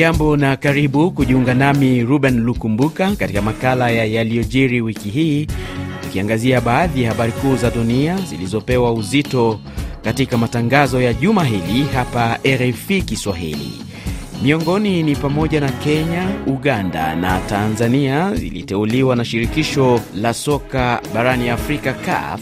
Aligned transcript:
Hujambo 0.00 0.36
na 0.36 0.56
karibu 0.56 1.10
kujiunga 1.10 1.54
nami 1.54 2.02
Ruben 2.02 2.40
Lukumbuka 2.40 3.10
katika 3.16 3.42
makala 3.42 3.90
ya 3.90 4.04
yaliyojiri 4.04 4.80
wiki 4.80 5.08
hii, 5.08 5.46
tukiangazia 6.02 6.60
baadhi 6.60 7.02
ya 7.02 7.08
habari 7.10 7.32
kuu 7.32 7.56
za 7.56 7.70
dunia 7.70 8.16
zilizopewa 8.16 8.92
uzito 8.92 9.60
katika 10.04 10.38
matangazo 10.38 11.00
ya 11.02 11.12
juma 11.14 11.44
hili 11.44 11.84
hapa 11.94 12.38
RFI 12.46 13.02
Kiswahili. 13.02 13.72
Miongoni 14.42 15.02
ni 15.02 15.16
pamoja 15.16 15.60
na 15.60 15.68
Kenya, 15.68 16.28
Uganda 16.46 17.14
na 17.16 17.38
Tanzania 17.40 18.34
ziliteuliwa 18.34 19.16
na 19.16 19.24
shirikisho 19.24 20.00
la 20.14 20.34
soka 20.34 21.00
barani 21.14 21.48
Afrika 21.50 21.92
CAF 21.92 22.40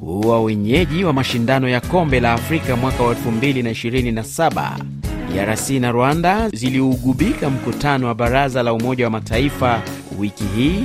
kuwa 0.00 0.42
wenyeji 0.42 1.04
wa 1.04 1.12
mashindano 1.12 1.68
ya 1.68 1.80
kombe 1.80 2.20
la 2.20 2.32
Afrika 2.32 2.76
mwaka 2.76 3.02
wa 3.02 3.14
2027. 3.14 4.93
DRC 5.34 5.70
na 5.70 5.90
Rwanda 5.92 6.48
ziliugubika 6.48 7.50
mkutano 7.50 8.06
wa 8.06 8.14
baraza 8.14 8.62
la 8.62 8.72
Umoja 8.72 9.04
wa 9.04 9.10
Mataifa 9.10 9.82
wiki 10.18 10.44
hii. 10.56 10.84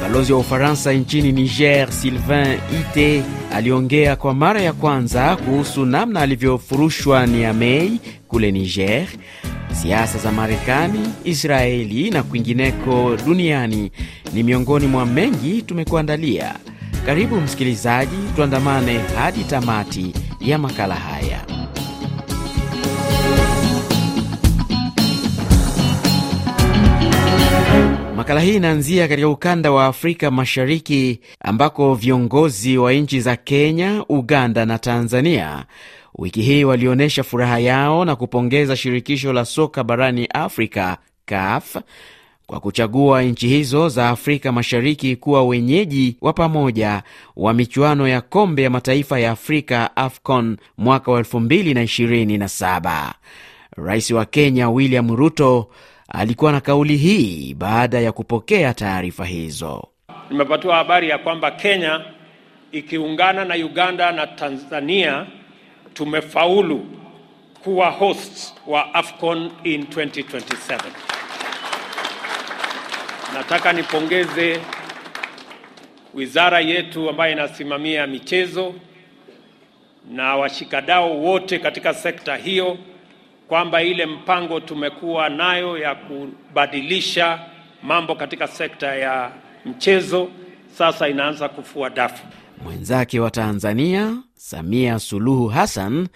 Balozi 0.00 0.32
wa 0.32 0.38
Ufaransa 0.38 0.92
nchini 0.92 1.32
Niger, 1.32 1.92
Sylvain 1.92 2.58
Ite, 2.80 3.22
aliongea 3.54 4.16
kwa 4.16 4.34
mara 4.34 4.60
ya 4.62 4.72
kwanza 4.72 5.36
kuhusu 5.36 5.84
namna 5.86 6.20
alivyofurushwa 6.20 7.26
Niamey 7.26 7.90
kule 8.28 8.52
Niger. 8.52 9.06
Siasa 9.72 10.18
za 10.18 10.32
Marekani, 10.32 11.00
Israeli 11.24 12.10
na 12.10 12.22
kwingineko 12.22 13.16
duniani 13.26 13.90
ni 14.34 14.42
miongoni 14.42 14.86
mwa 14.86 15.06
mengi 15.06 15.62
tumekuandalia. 15.62 16.54
Karibu 17.06 17.36
msikilizaji, 17.40 18.16
tuandamane 18.36 18.98
hadi 18.98 19.44
tamati 19.44 20.12
ya 20.40 20.58
makala 20.58 20.94
haya. 20.94 21.59
Makala 28.30 28.46
hii 28.46 28.56
inaanzia 28.56 29.08
katika 29.08 29.28
ukanda 29.28 29.72
wa 29.72 29.86
Afrika 29.86 30.30
Mashariki 30.30 31.20
ambako 31.40 31.94
viongozi 31.94 32.78
wa 32.78 32.92
nchi 32.92 33.20
za 33.20 33.36
Kenya, 33.36 34.04
Uganda 34.08 34.64
na 34.66 34.78
Tanzania 34.78 35.64
wiki 36.14 36.42
hii 36.42 36.64
walionyesha 36.64 37.22
furaha 37.22 37.58
yao 37.58 38.04
na 38.04 38.16
kupongeza 38.16 38.76
shirikisho 38.76 39.32
la 39.32 39.44
soka 39.44 39.84
barani 39.84 40.26
Afrika 40.26 40.96
CAF 41.26 41.76
kwa 42.46 42.60
kuchagua 42.60 43.22
nchi 43.22 43.48
hizo 43.48 43.88
za 43.88 44.08
Afrika 44.08 44.52
Mashariki 44.52 45.16
kuwa 45.16 45.44
wenyeji 45.44 46.16
wa 46.20 46.32
pamoja 46.32 47.02
wa 47.36 47.54
michuano 47.54 48.08
ya 48.08 48.20
kombe 48.20 48.62
ya 48.62 48.70
mataifa 48.70 49.20
ya 49.20 49.30
Afrika 49.30 49.96
AFCON 49.96 50.56
mwaka 50.78 51.12
wa 51.12 51.20
2027. 51.20 53.12
Rais 53.76 54.10
wa 54.10 54.24
Kenya 54.24 54.70
William 54.70 55.16
Ruto 55.16 55.68
alikuwa 56.14 56.52
na 56.52 56.60
kauli 56.60 56.96
hii 56.96 57.54
baada 57.54 58.00
ya 58.00 58.12
kupokea 58.12 58.74
taarifa 58.74 59.24
hizo. 59.24 59.88
Nimepatiwa 60.30 60.76
habari 60.76 61.08
ya 61.08 61.18
kwamba 61.18 61.50
Kenya 61.50 62.00
ikiungana 62.72 63.44
na 63.44 63.54
Uganda 63.54 64.12
na 64.12 64.26
Tanzania 64.26 65.26
tumefaulu 65.94 66.86
kuwa 67.64 67.90
hosts 67.90 68.54
wa 68.66 68.94
AFCON 68.94 69.50
in 69.64 69.82
2027. 69.82 70.80
Nataka 73.34 73.72
nipongeze 73.72 74.60
wizara 76.14 76.60
yetu 76.60 77.10
ambayo 77.10 77.32
inasimamia 77.32 78.06
michezo 78.06 78.74
na 80.10 80.36
washikadau 80.36 81.24
wote 81.26 81.58
katika 81.58 81.94
sekta 81.94 82.36
hiyo 82.36 82.78
kwamba 83.50 83.82
ile 83.82 84.06
mpango 84.06 84.60
tumekuwa 84.60 85.28
nayo 85.28 85.78
ya 85.78 85.94
kubadilisha 85.94 87.38
mambo 87.82 88.14
katika 88.14 88.46
sekta 88.46 88.94
ya 88.96 89.32
mchezo 89.64 90.28
sasa 90.78 91.08
inaanza 91.08 91.48
kufua 91.48 91.90
dafu. 91.90 92.26
Mwenzake 92.64 93.20
wa 93.20 93.30
Tanzania 93.30 94.16
Samia 94.34 94.98
Suluhu 94.98 95.48
Hassan 95.48 96.08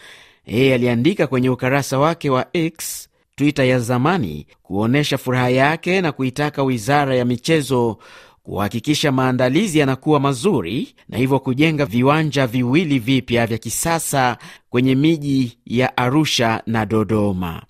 yeye 0.46 0.74
aliandika 0.74 1.26
kwenye 1.26 1.50
ukarasa 1.50 1.98
wake 1.98 2.30
wa 2.30 2.46
X 2.52 3.08
Twitter 3.36 3.64
ya 3.66 3.78
zamani 3.78 4.46
kuonyesha 4.62 5.18
furaha 5.18 5.48
yake 5.50 6.00
na 6.00 6.12
kuitaka 6.12 6.62
wizara 6.62 7.14
ya 7.14 7.24
michezo 7.24 7.98
kuhakikisha 8.44 9.12
maandalizi 9.12 9.78
yanakuwa 9.78 10.20
mazuri 10.20 10.94
na 11.08 11.18
hivyo 11.18 11.38
kujenga 11.38 11.86
viwanja 11.86 12.46
viwili 12.46 12.98
vipya 12.98 13.46
vya 13.46 13.58
kisasa 13.58 14.38
kwenye 14.70 14.94
miji 14.94 15.58
ya 15.66 15.96
Arusha 15.96 16.62
na 16.66 16.86
Dodoma. 16.86 17.62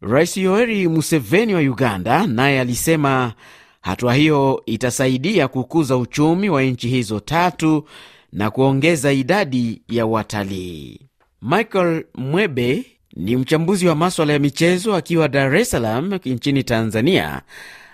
Rais 0.00 0.36
Yoweri 0.36 0.88
Museveni 0.88 1.54
wa 1.54 1.60
Uganda 1.60 2.26
naye 2.26 2.60
alisema 2.60 3.32
hatua 3.80 4.14
hiyo 4.14 4.62
itasaidia 4.66 5.48
kukuza 5.48 5.96
uchumi 5.96 6.48
wa 6.50 6.62
nchi 6.62 6.88
hizo 6.88 7.20
tatu 7.20 7.84
na 8.32 8.50
kuongeza 8.50 9.12
idadi 9.12 9.82
ya 9.88 10.06
watalii. 10.06 11.00
Michael 11.42 12.04
Mwebe 12.14 12.84
ni 13.16 13.36
mchambuzi 13.36 13.86
wa 13.86 13.94
maswala 13.94 14.32
ya 14.32 14.38
michezo 14.38 14.94
akiwa 14.94 15.28
Dar 15.28 15.56
es 15.56 15.70
Salaam 15.70 16.14
nchini 16.24 16.64
Tanzania. 16.64 17.42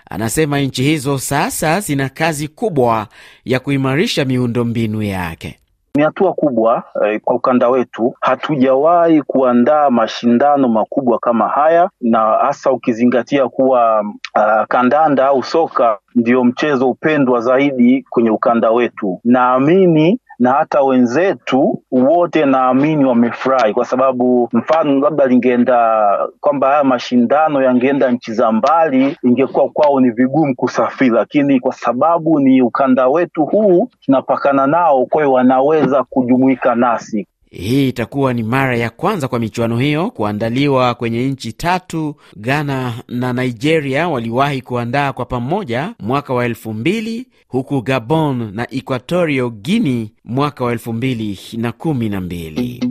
Anasema 0.09 0.59
nchi 0.59 0.83
hizo 0.83 1.17
sasa 1.17 1.79
zina 1.79 2.09
kazi 2.09 2.47
kubwa 2.47 3.07
ya 3.45 3.59
kuimarisha 3.59 4.25
miundombinu 4.25 5.01
yake. 5.01 5.59
Ni 5.95 6.03
hatua 6.03 6.33
kubwa 6.33 6.83
eh, 7.05 7.21
kwa 7.23 7.35
ukanda 7.35 7.69
wetu. 7.69 8.13
Hatujawahi 8.21 9.21
kuandaa 9.21 9.89
mashindano 9.89 10.67
makubwa 10.67 11.19
kama 11.19 11.47
haya, 11.47 11.89
na 12.01 12.19
hasa 12.19 12.71
ukizingatia 12.71 13.47
kuwa 13.49 14.01
uh, 14.35 14.65
kandanda 14.67 15.25
au 15.27 15.43
soka 15.43 15.97
ndio 16.15 16.43
mchezo 16.43 16.89
upendwa 16.89 17.41
zaidi 17.41 18.05
kwenye 18.09 18.29
ukanda 18.29 18.71
wetu. 18.71 19.19
Naamini 19.23 20.19
na 20.39 20.51
hata 20.51 20.81
wenzetu 20.81 21.83
wote 21.91 22.45
naamini 22.45 23.05
wamefurahi, 23.05 23.73
kwa 23.73 23.85
sababu 23.85 24.49
mfano 24.53 24.99
labda 24.99 25.25
lingeenda 25.25 26.07
kwamba 26.39 26.67
haya 26.67 26.83
mashindano 26.83 27.61
yangeenda 27.63 28.11
nchi 28.11 28.33
za 28.33 28.51
mbali, 28.51 29.17
ingekuwa 29.23 29.69
kwao 29.69 29.99
ni 29.99 30.09
vigumu 30.11 30.55
kusafiri, 30.55 31.09
lakini 31.09 31.59
kwa 31.59 31.73
sababu 31.73 32.39
ni 32.39 32.61
ukanda 32.61 33.07
wetu 33.07 33.45
huu 33.45 33.89
tunapakana 34.05 34.67
nao, 34.67 35.05
kwa 35.05 35.27
wanaweza 35.27 36.03
kujumuika 36.03 36.75
nasi. 36.75 37.27
Hii 37.51 37.89
itakuwa 37.89 38.33
ni 38.33 38.43
mara 38.43 38.77
ya 38.77 38.89
kwanza 38.89 39.27
kwa 39.27 39.39
michuano 39.39 39.77
hiyo 39.77 40.11
kuandaliwa 40.11 40.93
kwenye 40.95 41.27
nchi 41.27 41.53
tatu. 41.53 42.15
Ghana 42.37 42.93
na 43.07 43.33
Nigeria 43.33 44.07
waliwahi 44.09 44.61
kuandaa 44.61 45.13
kwa 45.13 45.25
pamoja 45.25 45.93
mwaka 45.99 46.33
wa 46.33 46.45
elfu 46.45 46.73
mbili 46.73 47.27
huku 47.47 47.81
Gabon 47.81 48.51
na 48.55 48.67
Equatorio 48.73 49.49
Guini 49.49 50.11
mwaka 50.25 50.63
wa 50.65 50.71
elfu 50.71 50.93
mbili 50.93 51.39
na 51.57 51.71
kumi 51.71 52.09
na 52.09 52.21
mbili. 52.21 52.83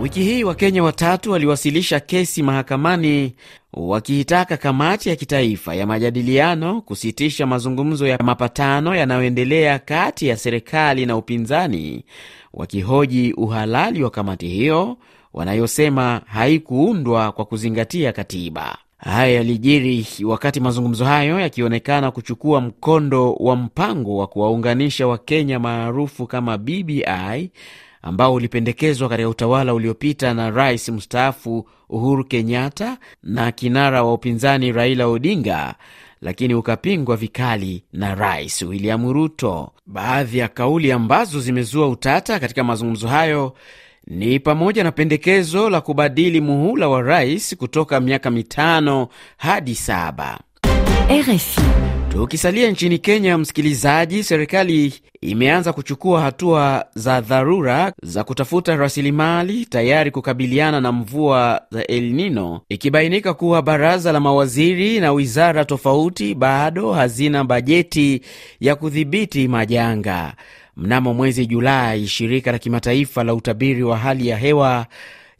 Wiki 0.00 0.22
hii 0.22 0.44
Wakenya 0.44 0.82
watatu 0.82 1.30
waliwasilisha 1.32 2.00
kesi 2.00 2.42
mahakamani 2.42 3.34
wakiitaka 3.72 4.56
kamati 4.56 5.08
ya 5.08 5.16
kitaifa 5.16 5.74
ya 5.74 5.86
majadiliano 5.86 6.80
kusitisha 6.80 7.46
mazungumzo 7.46 8.06
ya 8.06 8.18
mapatano 8.18 8.94
yanayoendelea 8.96 9.78
kati 9.78 10.28
ya 10.28 10.36
serikali 10.36 11.06
na 11.06 11.16
upinzani, 11.16 12.04
wakihoji 12.54 13.32
uhalali 13.32 14.02
wa 14.02 14.10
kamati 14.10 14.48
hiyo 14.48 14.96
wanayosema 15.34 16.20
haikuundwa 16.26 17.32
kwa 17.32 17.44
kuzingatia 17.44 18.12
katiba. 18.12 18.78
Haya 18.98 19.32
yalijiri 19.34 20.06
wakati 20.24 20.60
mazungumzo 20.60 21.04
hayo 21.04 21.40
yakionekana 21.40 22.10
kuchukua 22.10 22.60
mkondo 22.60 23.32
wa 23.32 23.56
mpango 23.56 24.16
wa 24.16 24.26
kuwaunganisha 24.26 25.06
Wakenya 25.06 25.58
maarufu 25.58 26.26
kama 26.26 26.58
BBI 26.58 27.50
ambao 28.02 28.34
ulipendekezwa 28.34 29.08
katika 29.08 29.28
utawala 29.28 29.74
uliopita 29.74 30.34
na 30.34 30.50
rais 30.50 30.88
mstaafu 30.88 31.68
Uhuru 31.88 32.24
Kenyatta 32.24 32.98
na 33.22 33.52
kinara 33.52 34.02
wa 34.02 34.12
upinzani 34.14 34.72
Raila 34.72 35.06
Odinga, 35.06 35.74
lakini 36.20 36.54
ukapingwa 36.54 37.16
vikali 37.16 37.84
na 37.92 38.14
rais 38.14 38.62
William 38.62 39.12
Ruto. 39.12 39.72
Baadhi 39.86 40.38
ya 40.38 40.48
kauli 40.48 40.92
ambazo 40.92 41.40
zimezua 41.40 41.88
utata 41.88 42.40
katika 42.40 42.64
mazungumzo 42.64 43.08
hayo 43.08 43.54
ni 44.06 44.40
pamoja 44.40 44.84
na 44.84 44.92
pendekezo 44.92 45.70
la 45.70 45.80
kubadili 45.80 46.40
muhula 46.40 46.88
wa 46.88 47.02
rais 47.02 47.56
kutoka 47.56 48.00
miaka 48.00 48.30
mitano 48.30 49.08
hadi 49.36 49.74
saba. 49.74 50.38
RFI. 51.10 51.60
Tukisalia 52.08 52.70
nchini 52.70 52.98
Kenya, 52.98 53.38
msikilizaji, 53.38 54.24
serikali 54.24 54.94
imeanza 55.20 55.72
kuchukua 55.72 56.20
hatua 56.20 56.84
za 56.94 57.20
dharura 57.20 57.92
za 58.02 58.24
kutafuta 58.24 58.76
rasilimali 58.76 59.66
tayari 59.66 60.10
kukabiliana 60.10 60.80
na 60.80 60.92
mvua 60.92 61.62
za 61.70 61.86
El 61.86 62.12
Nino, 62.12 62.60
ikibainika 62.68 63.34
kuwa 63.34 63.62
baraza 63.62 64.12
la 64.12 64.20
mawaziri 64.20 65.00
na 65.00 65.12
wizara 65.12 65.64
tofauti 65.64 66.34
bado 66.34 66.92
hazina 66.92 67.44
bajeti 67.44 68.20
ya 68.60 68.76
kudhibiti 68.76 69.48
majanga. 69.48 70.34
Mnamo 70.76 71.14
mwezi 71.14 71.46
Julai, 71.46 72.06
shirika 72.06 72.52
la 72.52 72.58
kimataifa 72.58 73.24
la 73.24 73.34
utabiri 73.34 73.82
wa 73.82 73.96
hali 73.98 74.28
ya 74.28 74.36
hewa 74.36 74.86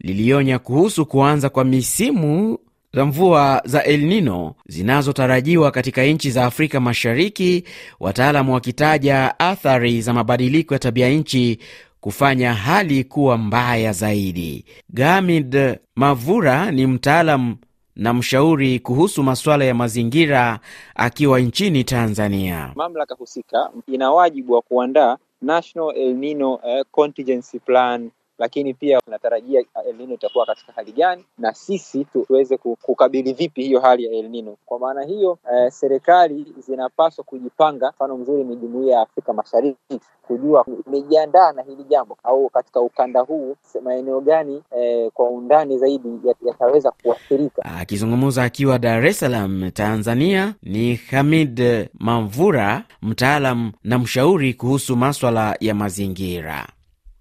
lilionya 0.01 0.59
kuhusu 0.59 1.07
kuanza 1.07 1.49
kwa 1.49 1.65
misimu 1.65 2.59
za 2.95 3.05
mvua 3.07 3.63
za 3.65 3.85
El 3.85 4.01
Nino 4.03 4.55
zinazotarajiwa 4.67 5.71
katika 5.71 6.05
nchi 6.05 6.31
za 6.31 6.45
Afrika 6.45 6.81
Mashariki, 6.81 7.65
wataalamu 8.01 8.55
wakitaja 8.55 9.39
athari 9.39 10.03
za 10.03 10.13
mabadiliko 10.13 10.75
ya 10.75 10.79
tabia 10.81 11.09
nchi 11.09 11.59
kufanya 12.01 12.55
hali 12.55 13.05
kuwa 13.05 13.39
mbaya 13.39 13.93
zaidi. 13.93 14.65
Gamid 14.89 15.79
Mavura 15.97 16.71
ni 16.71 16.87
mtaalam 16.87 17.57
na 17.97 18.15
mshauri 18.15 18.79
kuhusu 18.79 19.23
masuala 19.23 19.65
ya 19.65 19.75
mazingira 19.75 20.61
akiwa 20.95 21.41
nchini 21.41 21.85
Tanzania. 21.85 22.73
Mamlaka 22.75 23.15
husika 23.15 23.71
ina 23.87 24.11
wajibu 24.13 24.53
wa 24.53 24.63
kuandaa 24.63 25.17
National 25.43 25.97
El 25.97 26.15
Nino 26.15 26.55
uh, 26.55 26.63
Contingency 26.91 27.59
Plan 27.59 28.11
lakini 28.39 28.75
pia 28.75 29.01
tunatarajia 29.01 29.65
El 29.89 29.97
Nino 29.97 30.15
itakuwa 30.15 30.47
katika 30.47 30.73
hali 30.73 30.93
gani 30.93 31.25
na 31.39 31.55
sisi 31.55 32.05
tuweze 32.05 32.57
kukabili 32.57 33.33
vipi 33.33 33.63
hiyo 33.63 33.81
hali 33.81 34.05
ya 34.05 34.13
El 34.13 34.29
Nino. 34.29 34.57
Kwa 34.67 34.79
maana 34.79 35.03
hiyo 35.05 35.39
eh, 35.53 35.71
serikali 35.73 36.47
zinapaswa 36.59 37.25
kujipanga. 37.25 37.91
Mfano 37.91 38.17
mzuri 38.17 38.45
ni 38.45 38.57
Jumuiya 38.57 38.97
ya 38.97 39.03
Afrika 39.03 39.33
Mashariki 39.33 40.01
kujua 40.23 40.67
imejiandaa 40.87 41.53
na 41.53 41.63
hili 41.63 41.85
jambo 41.85 42.19
au 42.25 42.49
katika 42.49 42.81
ukanda 42.81 43.21
huu 43.21 43.57
maeneo 43.85 44.21
gani 44.21 44.63
eh, 44.77 45.11
kwa 45.15 45.31
undani 45.31 45.79
zaidi 45.79 46.09
yataweza 46.47 46.91
kuathirika. 47.03 47.63
Akizungumza 47.65 48.45
akiwa 48.45 48.79
Dar 48.79 49.07
es 49.07 49.19
Salaam, 49.19 49.71
Tanzania, 49.71 50.55
ni 50.63 50.95
Hamid 50.95 51.89
Mamvura, 51.95 52.85
mtaalam 53.03 53.73
na 53.85 53.99
mshauri 53.99 54.55
kuhusu 54.55 54.97
maswala 54.97 55.57
ya 55.61 55.75
mazingira. 55.75 56.67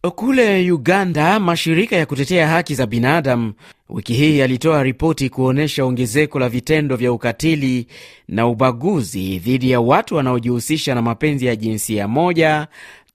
Kule 0.01 0.71
Uganda, 0.71 1.39
mashirika 1.39 1.95
ya 1.95 2.05
kutetea 2.05 2.47
haki 2.47 2.75
za 2.75 2.85
binadamu 2.85 3.53
wiki 3.89 4.13
hii 4.13 4.38
yalitoa 4.39 4.83
ripoti 4.83 5.29
kuonyesha 5.29 5.85
ongezeko 5.85 6.39
la 6.39 6.49
vitendo 6.49 6.95
vya 6.95 7.11
ukatili 7.11 7.88
na 8.27 8.47
ubaguzi 8.47 9.39
dhidi 9.39 9.71
ya 9.71 9.79
watu 9.81 10.15
wanaojihusisha 10.15 10.95
na 10.95 11.01
mapenzi 11.01 11.45
ya 11.45 11.55
jinsia 11.55 12.07
moja 12.07 12.67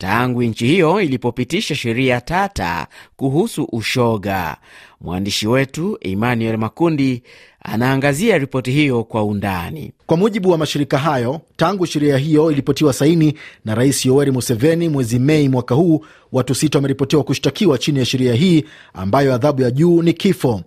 tangu 0.02 0.42
nchi 0.42 0.66
hiyo 0.66 1.00
ilipopitisha 1.00 1.74
sheria 1.74 2.20
tata 2.20 2.86
kuhusu 3.16 3.68
ushoga. 3.72 4.56
Mwandishi 5.00 5.46
wetu 5.48 5.98
Emmanuel 6.00 6.56
Makundi 6.56 7.22
anaangazia 7.62 8.38
ripoti 8.38 8.70
hiyo 8.70 9.04
kwa 9.04 9.24
undani. 9.24 9.92
Kwa 10.06 10.16
mujibu 10.16 10.50
wa 10.50 10.58
mashirika 10.58 10.98
hayo, 10.98 11.40
tangu 11.56 11.86
sheria 11.86 12.16
hiyo 12.16 12.50
ilipotiwa 12.50 12.92
saini 12.92 13.34
na 13.64 13.74
Rais 13.74 14.06
Yoweri 14.06 14.30
Museveni 14.30 14.88
mwezi 14.88 15.18
Mei 15.18 15.48
mwaka 15.48 15.74
huu, 15.74 16.04
watu 16.32 16.54
sita 16.54 16.78
wameripotiwa 16.78 17.24
kushtakiwa 17.24 17.78
chini 17.78 17.98
ya 17.98 18.04
sheria 18.04 18.34
hii 18.34 18.64
ambayo 18.94 19.34
adhabu 19.34 19.62
ya 19.62 19.70
juu 19.70 20.02
ni 20.02 20.12
kifo. 20.12 20.60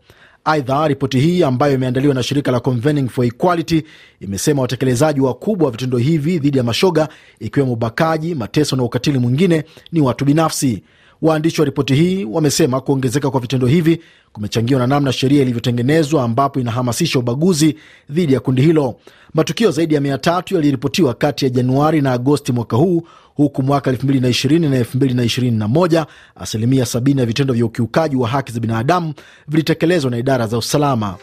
Aidha, 0.46 0.88
ripoti 0.88 1.20
hii 1.20 1.44
ambayo 1.44 1.74
imeandaliwa 1.74 2.14
na 2.14 2.24
shirika 2.24 2.52
la 2.52 2.60
Convening 2.60 3.10
for 3.10 3.26
Equality 3.26 3.84
imesema 4.20 4.62
watekelezaji 4.62 5.20
wakubwa 5.22 5.66
wa 5.66 5.72
vitendo 5.72 5.98
hivi 5.98 6.40
dhidi 6.40 6.58
ya 6.58 6.64
mashoga, 6.64 7.10
ikiwemo 7.40 7.74
ubakaji, 7.74 8.36
mateso 8.36 8.76
na 8.76 8.84
ukatili 8.84 9.18
mwingine, 9.20 9.64
ni 9.92 10.02
watu 10.02 10.26
binafsi. 10.26 10.84
Waandishi 11.22 11.62
wa 11.62 11.66
ripoti 11.66 11.96
hii 11.96 12.26
wamesema 12.26 12.82
kuongezeka 12.82 13.32
kwa 13.32 13.40
vitendo 13.40 13.68
hivi 13.68 14.02
kumechangiwa 14.34 14.80
na 14.80 14.88
namna 14.88 15.12
sheria 15.14 15.42
ilivyotengenezwa 15.42 16.24
ambapo 16.24 16.60
inahamasisha 16.60 17.20
ubaguzi 17.20 17.76
dhidi 18.10 18.34
ya 18.34 18.40
kundi 18.40 18.62
hilo. 18.62 18.96
Matukio 19.34 19.72
zaidi 19.72 19.96
ya 19.96 20.02
mia 20.02 20.18
tatu 20.18 20.56
yaliripotiwa 20.56 21.14
kati 21.14 21.46
ya 21.46 21.52
Januari 21.52 22.02
na 22.02 22.12
Agosti 22.12 22.52
mwaka 22.52 22.78
huu, 22.78 23.04
huku 23.36 23.64
mwaka 23.64 23.92
2020 23.92 24.70
na 24.70 24.80
2021 24.82 26.06
asilimia 26.36 26.84
70 26.84 27.20
ya 27.20 27.26
vitendo 27.26 27.54
vya 27.54 27.66
ukiukaji 27.66 28.16
wa 28.16 28.28
haki 28.28 28.52
za 28.52 28.60
binadamu 28.60 29.14
vilitekelezwa 29.48 30.12
na 30.12 30.18
idara 30.18 30.48
za 30.48 30.58
usalama. 30.58 31.16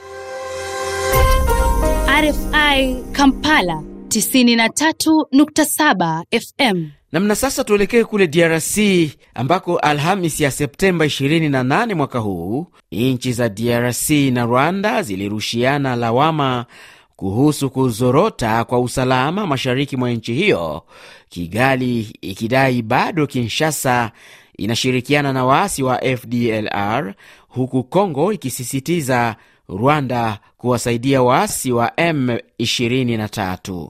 RFI 2.22 2.96
Kampala 3.12 3.82
93.7 4.08 6.22
FM. 6.40 6.86
Namna 7.12 7.34
sasa, 7.34 7.64
tuelekee 7.64 8.04
kule 8.04 8.26
DRC 8.26 8.78
ambako 9.34 9.76
Alhamis 9.78 10.40
ya 10.40 10.50
Septemba 10.50 11.04
28 11.06 11.94
mwaka 11.94 12.18
huu 12.18 12.66
nchi 12.92 13.32
za 13.32 13.48
DRC 13.48 14.10
na 14.10 14.44
Rwanda 14.44 15.02
zilirushiana 15.02 15.96
lawama 15.96 16.66
kuhusu 17.16 17.70
kuzorota 17.70 18.64
kwa 18.64 18.80
usalama 18.80 19.46
mashariki 19.46 19.96
mwa 19.96 20.10
nchi 20.10 20.34
hiyo, 20.34 20.82
Kigali 21.28 22.00
ikidai 22.20 22.82
bado 22.82 23.26
Kinshasa 23.26 24.10
inashirikiana 24.58 25.32
na 25.32 25.44
waasi 25.44 25.82
wa 25.82 25.98
FDLR, 26.16 27.14
huku 27.48 27.84
Kongo 27.84 28.32
ikisisitiza 28.32 29.36
Rwanda 29.68 30.38
kuwasaidia 30.58 31.22
waasi 31.22 31.72
wa 31.72 31.86
M23. 31.88 33.88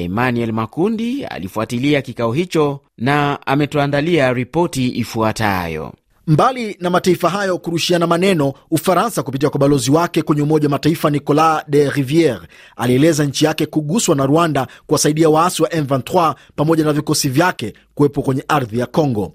Emmanuel 0.00 0.52
Makundi 0.52 1.24
alifuatilia 1.24 2.02
kikao 2.02 2.32
hicho 2.32 2.80
na 2.98 3.38
ametuandalia 3.46 4.32
ripoti 4.32 4.88
ifuatayo. 4.98 5.92
Mbali 6.30 6.76
na 6.80 6.90
mataifa 6.90 7.28
hayo 7.30 7.58
kurushiana 7.58 8.06
maneno, 8.06 8.52
Ufaransa 8.70 9.22
kupitia 9.22 9.50
kwa 9.50 9.60
balozi 9.60 9.90
wake 9.90 10.22
kwenye 10.22 10.42
Umoja 10.42 10.66
wa 10.66 10.70
Mataifa 10.70 11.10
Nicolas 11.10 11.64
de 11.68 11.90
Riviere 11.90 12.40
alieleza 12.76 13.24
nchi 13.24 13.44
yake 13.44 13.66
kuguswa 13.66 14.16
na 14.16 14.26
Rwanda 14.26 14.66
kuwasaidia 14.86 15.28
waasi 15.28 15.62
wa 15.62 15.68
M23 15.68 16.34
pamoja 16.56 16.84
na 16.84 16.92
vikosi 16.92 17.28
vyake 17.28 17.74
kuwepo 17.94 18.22
kwenye 18.22 18.44
ardhi 18.48 18.78
ya 18.78 18.86
Congo. 18.86 19.32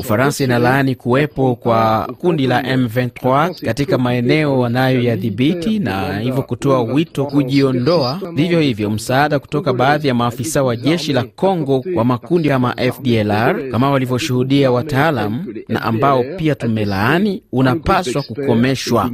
Ufaransa 0.00 0.44
inalaani 0.44 0.94
kuwepo 0.94 1.54
kwa 1.54 2.08
kundi 2.18 2.46
la 2.46 2.62
M23 2.62 3.64
katika 3.64 3.98
maeneo 3.98 4.58
wanayoyadhibiti 4.60 5.78
na 5.78 6.18
hivyo 6.18 6.42
kutoa 6.42 6.82
wito 6.82 7.24
kujiondoa. 7.26 8.20
Vivyo 8.34 8.60
hivyo, 8.60 8.90
msaada 8.90 9.38
kutoka 9.38 9.72
baadhi 9.72 10.08
ya 10.08 10.14
maafisa 10.14 10.62
wa 10.62 10.76
jeshi 10.76 11.12
la 11.12 11.22
Congo 11.24 11.84
kwa 11.94 12.04
makundi 12.04 12.48
kama 12.48 12.74
FDLR 13.10 13.70
kama 13.72 13.90
walivyoshuhudia 13.90 14.70
wataalam 14.70 15.46
na 15.68 15.82
ambao 15.82 16.24
pia 16.38 16.54
tumelaani, 16.54 17.42
unapaswa 17.52 18.22
kukomeshwa. 18.22 19.10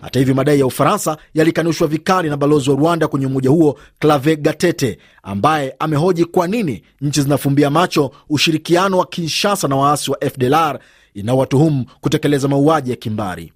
Hata 0.00 0.18
hivyo 0.18 0.34
madai 0.34 0.60
ya 0.60 0.66
Ufaransa 0.66 1.16
yalikanushwa 1.34 1.88
vikali 1.88 2.28
na 2.30 2.36
balozi 2.36 2.70
wa 2.70 2.76
Rwanda 2.76 3.08
kwenye 3.08 3.26
umoja 3.26 3.50
huo 3.50 3.78
Clave 3.98 4.36
Gatete, 4.36 4.98
ambaye 5.22 5.74
amehoji 5.78 6.24
kwa 6.24 6.46
nini 6.48 6.82
nchi 7.00 7.22
zinafumbia 7.22 7.70
macho 7.70 8.10
ushirikiano 8.28 8.98
wa 8.98 9.06
Kinshasa 9.06 9.68
na 9.68 9.76
waasi 9.76 10.10
wa 10.10 10.18
FDLR 10.30 10.78
inawatuhumu 11.14 11.84
kutekeleza 12.00 12.48
mauaji 12.48 12.90
ya 12.90 12.96
kimbari. 12.96 13.52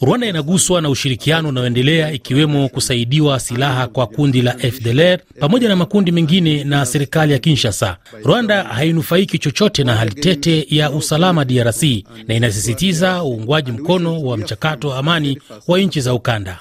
Rwanda 0.00 0.26
inaguswa 0.28 0.80
na 0.82 0.90
ushirikiano 0.90 1.48
unaoendelea 1.48 2.12
ikiwemo 2.12 2.68
kusaidiwa 2.68 3.40
silaha 3.40 3.86
kwa 3.86 4.06
kundi 4.06 4.42
la 4.42 4.52
FDLR 4.58 5.18
pamoja 5.40 5.68
na 5.68 5.76
makundi 5.76 6.12
mengine 6.12 6.64
na 6.64 6.86
serikali 6.86 7.32
ya 7.32 7.38
Kinshasa. 7.38 7.96
Rwanda 8.24 8.62
hainufaiki 8.62 9.38
chochote 9.38 9.84
na 9.84 9.94
hali 9.94 10.14
tete 10.14 10.66
ya 10.70 10.90
usalama 10.90 11.44
DRC 11.44 11.82
na 12.28 12.34
inasisitiza 12.34 13.24
uungwaji 13.24 13.72
mkono 13.72 14.22
wa 14.22 14.36
mchakato 14.36 14.88
wa 14.88 14.98
amani 14.98 15.38
wa 15.68 15.78
nchi 15.80 16.00
za 16.00 16.14
ukanda. 16.14 16.58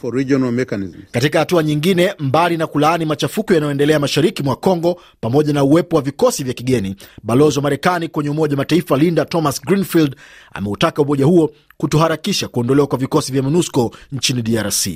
Katika 1.12 1.40
hatua 1.40 1.64
nyingine, 1.64 2.14
mbali 2.20 2.58
na 2.58 2.68
kulaani 2.68 3.06
machafuko 3.06 3.54
yanayoendelea 3.54 4.00
mashariki 4.00 4.44
mwa 4.44 4.56
Kongo 4.56 5.02
pamoja 5.22 5.54
na 5.54 5.64
uwepo 5.64 5.96
wa 5.96 6.02
vikosi 6.02 6.44
vya 6.44 6.54
kigeni, 6.54 6.96
balozi 7.24 7.60
wa 7.60 7.64
Marekani 7.64 8.08
kwenye 8.08 8.30
Umoja 8.30 8.54
wa 8.54 8.58
Mataifa 8.58 8.98
Linda 8.98 9.26
Thomas 9.26 9.62
Greenfield 9.66 10.16
ameutaka 10.54 11.02
umoja 11.02 11.26
huo 11.26 11.52
kutoharakisha 11.84 12.48
kuondolewa 12.48 12.88
kwa 12.88 12.98
vikosi 12.98 13.32
vya 13.32 13.42
MONUSCO 13.44 13.92
nchini 14.12 14.42
DRC. 14.42 14.88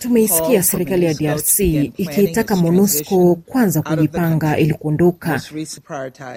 Tumeisikia 0.00 0.62
serikali 0.62 1.04
ya 1.06 1.14
DRC 1.14 1.58
ikiitaka 1.96 2.56
MONUSCO 2.56 3.34
kwanza 3.46 3.82
kujipanga 3.82 4.58
ili 4.58 4.74
kuondoka. 4.74 5.40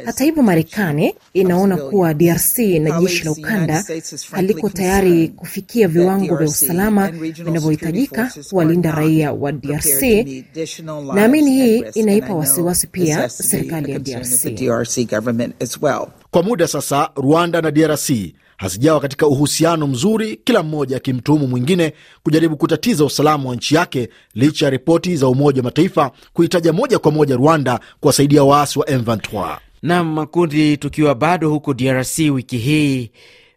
Hata 0.06 0.24
hivyo, 0.24 0.44
Marekani 0.44 1.16
inaona 1.34 1.78
kuwa 1.78 2.14
DRC 2.14 2.58
na 2.58 3.00
jeshi 3.02 3.24
la 3.26 3.32
ukanda 3.32 3.84
haliko 4.32 4.70
tayari 4.70 5.28
kufikia 5.28 5.88
viwango 5.88 6.36
vya 6.38 6.48
usalama 6.48 7.12
vinavyohitajika 7.12 8.32
kuwalinda 8.50 8.92
raia 8.92 9.34
wa 9.34 9.52
DRC. 9.52 10.02
Naamini 11.16 11.52
hii 11.52 11.84
inaipa 11.94 12.34
wasiwasi 12.34 12.88
pia 12.88 13.30
serikali 13.30 13.92
ya 13.92 14.00
DRC. 14.00 14.46
Kwa 16.32 16.44
muda 16.44 16.68
sasa, 16.68 17.10
Rwanda 17.16 17.62
na 17.62 17.72
DRC 17.72 18.10
hazijawa 18.58 19.00
katika 19.00 19.28
uhusiano 19.28 19.88
mzuri, 19.88 20.40
kila 20.44 20.64
mmoja 20.64 20.98
akimtuhumu 20.98 21.48
mwingine 21.48 21.94
kujaribu 22.24 22.58
kutatiza 22.58 23.06
usalama 23.06 23.50
wa 23.50 23.56
nchi 23.56 23.76
yake, 23.76 24.10
licha 24.36 24.66
ya 24.66 24.72
ripoti 24.72 25.16
za 25.18 25.28
Umoja 25.28 25.60
wa 25.62 25.64
Mataifa 25.64 26.12
kuhitaja 26.34 26.74
moja 26.74 27.00
kwa 27.00 27.12
moja 27.12 27.36
Rwanda 27.36 27.80
kuwasaidia 28.00 28.44
waasi 28.44 28.80
wa 28.80 28.86
M23. 28.86 29.58
Nam 29.82 30.14
makundi. 30.14 30.78
Tukiwa 30.78 31.16
bado 31.16 31.50
huko 31.50 31.74
DRC, 31.74 32.20
wiki 32.20 32.58
hii 32.58 33.12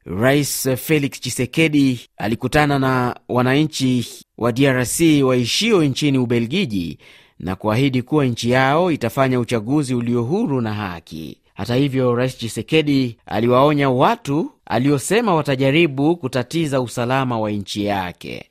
Rais 0.04 0.68
Felix 0.76 1.10
Tshisekedi 1.20 2.00
alikutana 2.16 2.78
na 2.78 3.16
wananchi 3.28 4.06
wa 4.38 4.52
DRC 4.52 5.00
waishio 5.24 5.84
nchini 5.84 6.18
Ubelgiji 6.18 6.98
na 7.38 7.56
kuahidi 7.56 8.02
kuwa 8.02 8.24
nchi 8.24 8.50
yao 8.50 8.90
itafanya 8.92 9.40
uchaguzi 9.40 9.94
ulio 9.94 10.22
huru 10.22 10.60
na 10.60 10.74
haki. 10.74 11.39
Hata 11.60 11.74
hivyo, 11.74 12.14
Rais 12.14 12.38
Chisekedi 12.38 13.16
aliwaonya 13.26 13.90
watu 13.90 14.50
aliosema 14.66 15.34
watajaribu 15.34 16.16
kutatiza 16.16 16.80
usalama 16.80 17.40
wa 17.40 17.50
nchi 17.50 17.84
yake. 17.84 18.50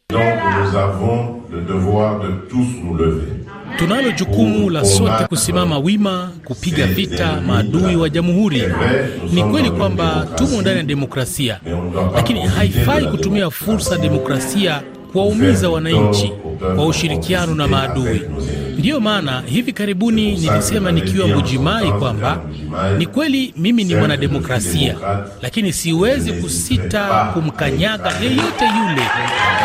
Tunalo 3.77 4.11
jukumu 4.11 4.69
la 4.69 4.85
sote 4.85 5.25
kusimama 5.29 5.77
wima 5.79 6.31
kupiga 6.45 6.85
vita 6.87 7.41
maadui 7.41 7.95
wa 7.95 8.09
jamhuri. 8.09 8.63
Ni 9.33 9.43
kweli 9.43 9.71
kwamba 9.71 10.27
tumo 10.35 10.61
ndani 10.61 10.77
ya 10.77 10.83
demokrasia, 10.83 11.59
lakini 12.15 12.39
haifai 12.39 13.05
kutumia 13.07 13.49
fursa 13.49 13.95
ya 13.95 14.01
demokrasia 14.01 14.81
kuwaumiza 15.11 15.69
wananchi 15.69 16.31
kwa 16.75 16.85
ushirikiano 16.85 17.55
na 17.55 17.67
maadui. 17.67 18.21
Ndiyo 18.77 18.99
maana 18.99 19.41
hivi 19.45 19.73
karibuni 19.73 20.31
nilisema 20.35 20.91
nikiwa 20.91 21.27
Mbujimai 21.27 21.91
kwamba 21.91 22.41
ni 22.97 23.05
kweli 23.05 23.53
mimi 23.57 23.83
ni 23.83 23.95
mwanademokrasia, 23.95 24.95
lakini 25.41 25.73
siwezi 25.73 26.33
kusita 26.33 27.25
kumkanyaga 27.33 28.09
yeyote 28.21 28.65
yule 28.65 29.01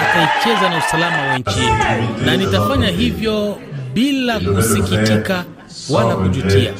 atakayecheza 0.03 0.71
na 0.71 0.79
usalama 0.87 1.23
wa 1.23 1.39
nchi. 1.39 1.61
Yetu, 1.61 2.25
na 2.27 2.37
nitafanya 2.37 2.87
hivyo 2.89 3.59
bila 3.95 4.41
kusikitika 4.41 5.45
wala 5.91 6.17
kujutia. 6.17 6.73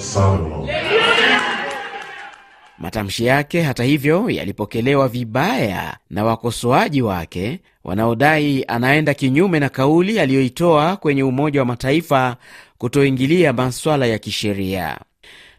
Matamshi 2.79 3.25
yake 3.27 3.63
hata 3.63 3.85
hivyo 3.85 4.31
yalipokelewa 4.31 5.09
vibaya 5.09 5.97
na 6.11 6.25
wakosoaji 6.25 7.03
wake 7.03 7.61
wanaodai 7.85 8.65
anaenda 8.69 9.15
kinyume 9.15 9.61
na 9.61 9.69
kauli 9.69 10.21
aliyoitoa 10.21 10.97
kwenye 10.97 11.23
Umoja 11.23 11.61
wa 11.61 11.67
Mataifa 11.67 12.37
kutoingilia 12.79 13.53
maswala 13.53 14.07
ya 14.07 14.19
kisheria. 14.19 14.99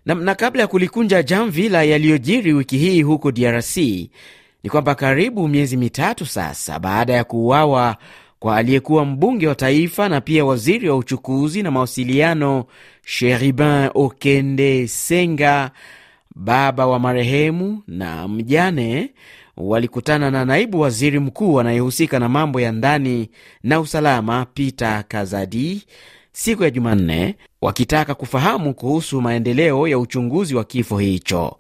Na, 0.05 0.15
na 0.15 0.35
kabla 0.35 0.61
ya 0.61 0.67
kulikunja 0.67 1.23
jamvi 1.23 1.69
la 1.69 1.83
yaliyojiri 1.83 2.53
wiki 2.53 2.77
hii 2.77 3.01
huko 3.01 3.31
DRC 3.31 3.77
ni 3.77 4.69
kwamba 4.69 4.95
karibu 4.95 5.47
miezi 5.47 5.77
mitatu 5.77 6.25
sasa 6.25 6.79
baada 6.79 7.13
ya 7.13 7.23
kuuawa 7.23 7.97
kwa 8.39 8.57
aliyekuwa 8.57 9.05
mbunge 9.05 9.47
wa 9.47 9.55
taifa 9.55 10.09
na 10.09 10.21
pia 10.21 10.45
waziri 10.45 10.89
wa 10.89 10.95
uchukuzi 10.97 11.63
na 11.63 11.71
mawasiliano 11.71 12.65
Sheribin 13.05 13.89
Okende 13.93 14.87
Senga, 14.87 15.71
baba 16.35 16.87
wa 16.87 16.99
marehemu 16.99 17.83
na 17.87 18.27
mjane 18.27 19.09
walikutana 19.57 20.31
na 20.31 20.45
naibu 20.45 20.79
waziri 20.79 21.19
mkuu 21.19 21.59
anayehusika 21.59 22.19
na 22.19 22.29
mambo 22.29 22.61
ya 22.61 22.71
ndani 22.71 23.29
na 23.63 23.79
usalama 23.79 24.45
Peter 24.53 25.03
Kazadi 25.07 25.83
siku 26.31 26.63
ya 26.63 26.69
Jumanne, 26.69 27.35
wakitaka 27.61 28.15
kufahamu 28.15 28.73
kuhusu 28.73 29.21
maendeleo 29.21 29.87
ya 29.87 29.99
uchunguzi 29.99 30.55
wa 30.55 30.63
kifo 30.63 30.97
hicho. 30.97 31.57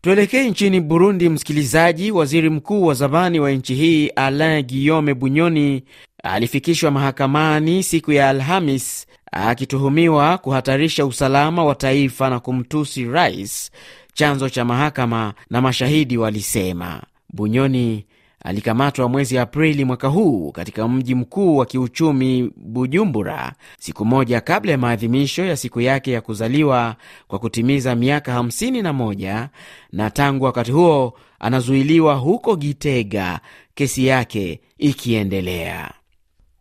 Tuelekee 0.00 0.50
nchini 0.50 0.80
Burundi, 0.80 1.28
msikilizaji. 1.28 2.10
Waziri 2.10 2.50
mkuu 2.50 2.84
wa 2.86 2.94
zamani 2.94 3.40
wa 3.40 3.50
nchi 3.50 3.74
hii 3.74 4.08
Alain 4.08 4.66
Guillaume 4.66 5.14
Bunyoni 5.14 5.82
alifikishwa 6.24 6.90
mahakamani 6.90 7.82
siku 7.82 8.12
ya 8.12 8.28
Alhamis 8.28 9.06
akituhumiwa 9.32 10.38
kuhatarisha 10.38 11.06
usalama 11.06 11.64
wa 11.64 11.74
taifa 11.74 12.30
na 12.30 12.40
kumtusi 12.40 13.04
rais, 13.04 13.70
chanzo 14.14 14.48
cha 14.48 14.64
mahakama 14.64 15.34
na 15.50 15.60
mashahidi 15.60 16.18
walisema. 16.18 17.02
Bunyoni 17.32 18.04
alikamatwa 18.44 19.08
mwezi 19.08 19.38
Aprili 19.38 19.84
mwaka 19.84 20.08
huu 20.08 20.52
katika 20.52 20.88
mji 20.88 21.14
mkuu 21.14 21.56
wa 21.56 21.66
kiuchumi 21.66 22.50
Bujumbura, 22.56 23.52
siku 23.78 24.04
moja 24.04 24.40
kabla 24.40 24.72
ya 24.72 24.78
maadhimisho 24.78 25.44
ya 25.44 25.56
siku 25.56 25.80
yake 25.80 26.12
ya 26.12 26.20
kuzaliwa 26.20 26.96
kwa 27.28 27.38
kutimiza 27.38 27.94
miaka 27.94 28.38
51 28.38 29.48
na 29.92 30.10
tangu 30.10 30.44
wakati 30.44 30.72
huo 30.72 31.12
anazuiliwa 31.38 32.14
huko 32.14 32.56
Gitega, 32.56 33.40
kesi 33.74 34.06
yake 34.06 34.60
ikiendelea. 34.78 35.99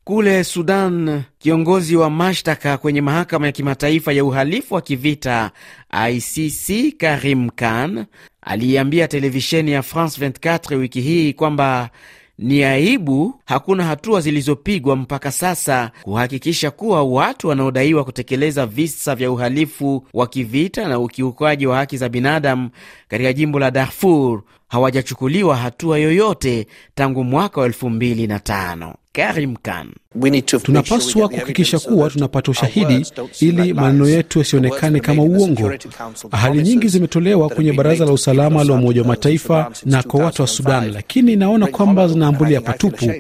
Kule 0.10 0.44
Sudan, 0.44 1.24
kiongozi 1.40 1.96
wa 1.96 2.10
mashtaka 2.10 2.78
kwenye 2.78 3.02
mahakama 3.02 3.46
ya 3.46 3.52
kimataifa 3.52 4.14
ya 4.14 4.26
uhalifu 4.26 4.74
wa 4.76 4.82
kivita 4.82 5.52
ICC 6.12 6.98
Karim 6.98 7.50
Khan 7.50 8.06
aliiambia 8.42 9.08
televisheni 9.08 9.72
ya 9.72 9.82
France 9.84 10.28
24 10.30 10.76
wiki 10.76 11.02
hii 11.02 11.34
kwamba 11.34 11.90
ni 12.38 12.64
aibu 12.64 13.40
hakuna 13.46 13.84
hatua 13.84 14.22
zilizopigwa 14.22 14.96
mpaka 14.96 15.32
sasa 15.32 15.92
kuhakikisha 16.02 16.72
kuwa 16.72 17.04
watu 17.04 17.48
wanaodaiwa 17.48 18.04
kutekeleza 18.04 18.66
visa 18.66 19.16
vya 19.16 19.32
uhalifu 19.32 20.08
wa 20.14 20.28
kivita 20.28 20.88
na 20.88 21.00
ukiukaji 21.00 21.68
wa 21.68 21.78
haki 21.78 21.98
za 21.98 22.10
binadamu 22.10 22.70
katika 23.08 23.34
jimbo 23.34 23.60
la 23.60 23.72
Darfur 23.72 24.42
hawajachukuliwa 24.70 25.56
hatua 25.56 25.98
yoyote 26.00 26.68
tangu 26.96 27.24
mwaka 27.24 27.60
wa 27.62 27.66
elfu 27.68 27.90
mbili 27.90 28.28
na 28.28 28.40
tano. 28.40 28.96
Karim 29.12 29.56
Khan: 29.56 29.92
tunapaswa 30.64 31.30
kuhakikisha 31.30 31.80
kuwa 31.80 32.10
tunapata 32.10 32.52
ushahidi 32.52 33.06
ili 33.40 33.74
maneno 33.74 34.10
yetu 34.10 34.40
yasionekane 34.40 35.00
kama 35.00 35.24
uongo. 35.24 35.72
Ahadi 36.32 36.62
nyingi 36.62 36.88
zimetolewa 36.88 37.50
kwenye 37.50 37.74
Baraza 37.74 38.06
la 38.06 38.12
Usalama 38.12 38.64
la 38.64 38.74
Umoja 38.74 39.02
wa 39.02 39.08
Mataifa 39.08 39.72
na 39.86 40.04
kwa 40.04 40.26
watu 40.26 40.42
wa 40.42 40.48
Sudan, 40.48 40.92
lakini 40.94 41.36
naona 41.36 41.68
kwamba 41.68 42.08
zinaambulia 42.08 42.62
patupu. 42.62 43.12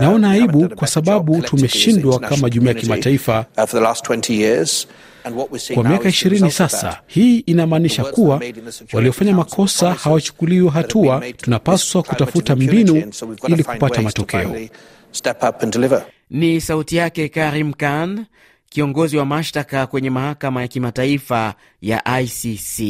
Naona 0.00 0.30
aibu 0.30 0.68
kwa 0.68 0.88
sababu 0.88 1.42
tumeshindwa 1.42 2.18
kama 2.18 2.50
jumuiya 2.50 2.74
ya 2.74 2.80
kimataifa 2.80 3.44
kwa 5.74 5.84
miaka 5.84 6.08
ishirini 6.08 6.50
sasa. 6.50 7.00
Hii 7.06 7.38
inamaanisha 7.38 8.04
kuwa 8.04 8.40
waliofanya 8.92 9.32
makosa 9.34 9.94
hawachukuliwi 9.94 10.68
hatua. 10.68 11.22
Tunapaswa 11.36 12.02
kutafuta 12.02 12.56
mbinu 12.56 13.12
ili 13.48 13.64
kupata 13.64 14.02
matokeo. 14.02 14.56
Ni 16.30 16.60
sauti 16.60 16.96
yake 16.96 17.28
Karim 17.28 17.72
Khan, 17.72 18.24
kiongozi 18.70 19.16
wa 19.16 19.24
mashtaka 19.26 19.86
kwenye 19.86 20.10
mahakama 20.10 20.62
ya 20.62 20.68
kimataifa 20.68 21.54
ya 21.82 22.20
ICC. 22.20 22.80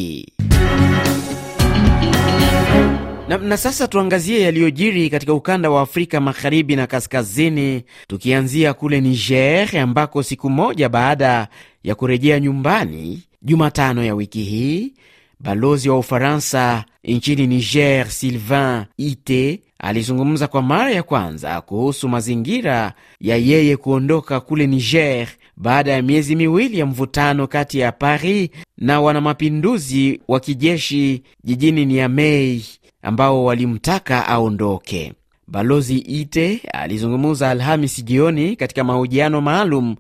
Na, 3.28 3.38
na 3.38 3.57
sasa 3.57 3.88
tuangazie 3.88 4.40
yaliyojiri 4.40 5.11
katika 5.11 5.33
ukanda 5.35 5.71
wa 5.71 5.83
Afrika 5.83 6.21
magharibi 6.21 6.76
na 6.76 6.87
kaskazini, 6.87 7.85
tukianzia 8.09 8.75
kule 8.75 9.00
Niger 9.00 9.78
ambako 9.78 10.23
siku 10.23 10.50
moja 10.50 10.88
baada 10.88 11.49
ya 11.87 11.95
kurejea 11.95 12.40
nyumbani 12.40 13.23
Jumatano 13.43 14.05
ya 14.05 14.14
wiki 14.14 14.43
hii, 14.43 14.93
balozi 15.40 15.88
wa 15.88 15.99
Ufaransa 15.99 16.85
nchini 17.05 17.47
Niger 17.47 18.11
Sylvain 18.11 18.85
Ite 18.97 19.61
alizungumza 19.78 20.47
kwa 20.49 20.62
mara 20.62 20.90
ya 20.90 21.02
kwanza 21.02 21.61
kuhusu 21.61 22.09
mazingira 22.09 22.93
ya 23.21 23.37
yeye 23.37 23.76
kuondoka 23.76 24.40
kule 24.40 24.66
Niger 24.66 25.28
baada 25.57 25.93
ya 25.93 26.02
miezi 26.02 26.37
miwili 26.37 26.78
ya 26.78 26.87
mvutano 26.87 27.47
kati 27.47 27.78
ya 27.78 27.93
Paris 27.93 28.50
na 28.78 29.00
wanamapinduzi 29.00 30.21
wa 30.28 30.40
kijeshi 30.40 31.23
jijini 31.45 31.85
Niamey 31.87 32.62
ambao 33.02 33.45
walimtaka 33.45 34.26
aondoke. 34.28 35.12
Balozi 35.49 35.99
Ite 35.99 36.61
alizungumza 36.73 37.50
Alhamisi 37.50 38.02
jioni 38.02 38.57
katika 38.57 38.85
mahojiano 38.85 39.40
maalum 39.40 39.97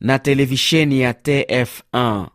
na 0.00 0.18
televisheni 0.18 1.00
ya 1.00 1.12
TF1. 1.12 2.26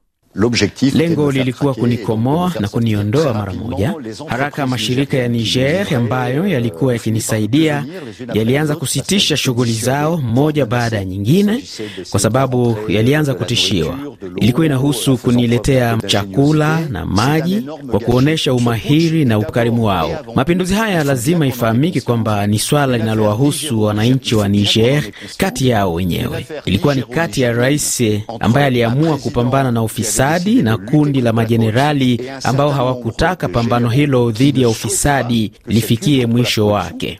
Lengo 0.94 1.32
lilikuwa 1.32 1.74
kunikomoa 1.74 2.52
na 2.60 2.68
kuniondoa 2.68 3.34
mara 3.34 3.54
moja 3.54 3.94
haraka. 4.28 4.68
Mashirika 4.68 5.18
ya 5.18 5.28
Niger 5.28 5.96
ambayo 5.96 6.48
yalikuwa 6.48 6.94
yakinisaidia 6.94 7.86
yalianza 8.34 8.75
kusitisha 8.75 9.38
shughuli 9.38 9.74
zao 9.74 10.18
moja 10.18 10.66
baada 10.66 10.98
ya 10.98 11.06
nyingine, 11.06 11.63
kwa 12.12 12.20
sababu 12.20 12.78
yalianza 12.88 13.34
kutishiwa. 13.34 13.98
Ilikuwa 14.36 14.66
inahusu 14.66 15.18
kuniletea 15.18 15.98
chakula 16.08 16.80
na 16.80 17.06
maji 17.06 17.62
kwa 17.92 18.00
kuonyesha 18.00 18.54
umahiri 18.54 19.25
na 19.25 19.40
ukarimu 19.40 19.86
wao. 19.86 20.25
Mapinduzi 20.36 20.74
haya 20.74 21.04
lazima 21.04 21.48
ifahamike 21.48 22.02
kwamba 22.02 22.48
ni 22.48 22.60
swala 22.60 22.98
linalowahusu 22.98 23.82
wananchi 23.82 24.36
wa 24.36 24.48
Niger 24.48 25.04
kati 25.38 25.68
yao 25.70 25.94
wenyewe. 25.94 26.46
Ilikuwa 26.66 26.96
ni 26.96 27.02
kati 27.04 27.42
ya 27.42 27.52
rais 27.54 28.04
ambaye 28.40 28.66
aliamua 28.68 29.18
kupambana 29.18 29.72
na 29.72 29.84
ufisadi 29.84 30.23
na 30.63 30.77
kundi 30.77 31.22
la 31.22 31.34
majenerali 31.34 32.22
ambao 32.44 32.70
hawakutaka 32.72 33.48
pambano 33.50 33.89
hilo 33.89 34.32
dhidi 34.32 34.62
ya 34.62 34.70
ufisadi 34.70 35.51
lifikie 35.65 36.25
mwisho 36.25 36.68
wake. 36.68 37.20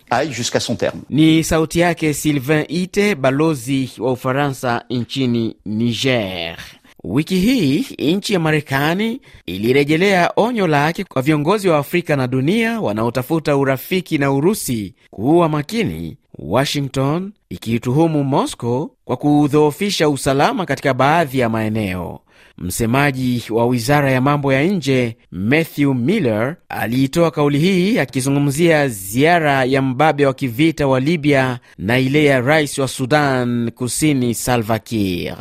Ni 1.10 1.44
sauti 1.44 1.80
yake 1.80 2.14
Sylvain 2.14 2.66
Ite, 2.70 3.16
balozi 3.16 3.92
wa 4.00 4.12
Ufaransa 4.12 4.86
nchini 4.90 5.56
Niger. 5.66 6.58
Wiki 7.04 7.36
hii 7.40 7.86
nchi 8.16 8.34
ya 8.34 8.40
Marekani 8.40 9.22
ilirejelea 9.46 10.32
onyo 10.36 10.68
lake 10.68 11.04
kwa 11.04 11.22
viongozi 11.22 11.70
wa 11.70 11.78
Afrika 11.78 12.16
na 12.16 12.28
dunia 12.28 12.82
wanaotafuta 12.82 13.58
urafiki 13.58 14.18
na 14.18 14.32
Urusi 14.32 14.96
kuwa 15.12 15.50
makini, 15.50 16.18
Washington 16.40 17.32
ikiituhumu 17.50 18.24
Moscow 18.24 18.90
kwa 19.06 19.18
kuudhoofisha 19.18 20.10
usalama 20.10 20.66
katika 20.66 20.94
baadhi 20.94 21.40
ya 21.40 21.50
maeneo. 21.50 22.20
Msemaji 22.58 23.44
wa 23.50 23.66
wizara 23.66 24.12
ya 24.12 24.22
mambo 24.22 24.54
ya 24.54 24.64
nje 24.64 25.18
Matthew 25.32 25.94
Miller 25.94 26.56
aliitoa 26.70 27.32
kauli 27.32 27.60
hii 27.60 28.00
akizungumzia 28.00 28.88
ziara 28.88 29.66
ya 29.66 29.82
mbabe 29.82 30.26
wa 30.26 30.34
kivita 30.34 30.88
wa 30.88 31.00
Libya 31.00 31.60
na 31.78 32.00
ile 32.00 32.26
ya 32.26 32.42
rais 32.42 32.78
wa 32.78 32.88
Sudan 32.88 33.72
Kusini 33.72 34.34
Salva 34.36 34.80
Kiir. 34.80 35.38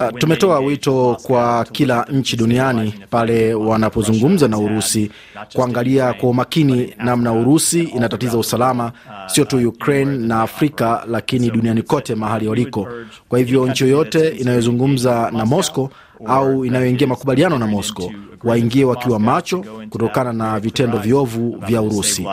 Uh, 0.00 0.18
tumetoa 0.18 0.60
wito 0.60 1.16
kwa 1.22 1.64
kila 1.72 2.06
nchi 2.12 2.36
duniani 2.36 2.94
pale 3.10 3.54
wanapozungumza 3.54 4.48
na 4.48 4.58
Urusi 4.58 5.10
kuangalia 5.54 6.12
kwa 6.12 6.30
umakini 6.30 6.94
namna 6.98 7.32
Urusi 7.32 7.82
inatatiza 7.82 8.38
usalama 8.38 8.92
sio 9.26 9.44
tu 9.44 9.68
Ukraine 9.68 10.18
na 10.26 10.42
Afrika, 10.42 11.04
lakini 11.08 11.50
duniani 11.50 11.82
kote 11.82 12.14
mahali 12.14 12.48
waliko. 12.48 12.88
Kwa 13.28 13.38
hivyo 13.38 13.66
nchi 13.66 13.84
yoyote 13.84 14.28
inayozungumza 14.28 15.30
na 15.30 15.46
Moscow 15.46 15.88
au 16.26 16.64
inayoingia 16.64 17.06
makubaliano 17.06 17.58
na 17.58 17.66
Moscow 17.66 18.12
waingie 18.44 18.84
wakiwa 18.84 19.18
macho 19.20 19.64
kutokana 19.90 20.32
na 20.32 20.60
vitendo 20.60 20.98
viovu 20.98 21.58
vya 21.66 21.82
Urusi. 21.82 22.26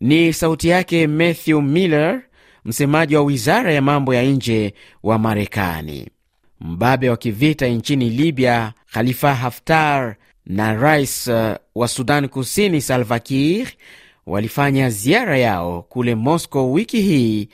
Ni 0.00 0.32
sauti 0.32 0.68
yake 0.68 1.06
Matthew 1.06 1.60
Miller, 1.60 2.22
msemaji 2.68 3.16
wa 3.16 3.22
wizara 3.22 3.72
ya 3.72 3.82
mambo 3.82 4.14
ya 4.14 4.22
nje 4.22 4.74
wa 5.02 5.18
Marekani. 5.18 6.08
Mbabe 6.60 7.10
wa 7.10 7.16
kivita 7.16 7.66
nchini 7.66 8.10
Libya 8.10 8.72
Khalifa 8.92 9.34
Haftar 9.34 10.16
na 10.46 10.74
rais 10.74 11.26
uh, 11.26 11.52
wa 11.74 11.88
Sudan 11.88 12.28
Kusini 12.28 12.80
Salva 12.80 13.18
Kiir 13.18 13.68
walifanya 14.26 14.90
ziara 14.90 15.38
yao 15.38 15.82
kule 15.82 16.14
Moscow 16.14 16.72
wiki 16.72 17.00
hii 17.02 17.48